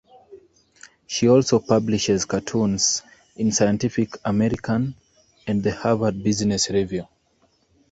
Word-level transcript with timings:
She 1.05 1.29
also 1.29 1.59
publishes 1.59 2.25
cartoons 2.25 3.03
in 3.35 3.51
"Scientific 3.51 4.17
American" 4.25 4.95
and 5.45 5.61
the 5.61 5.75
"Harvard 5.75 6.23
Business 6.23 6.71
Review". 6.71 7.05